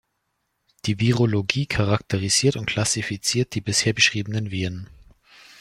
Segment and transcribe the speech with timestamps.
[0.85, 4.89] Die Virologie charakterisiert und klassifiziert die bisher beschriebenen Viren.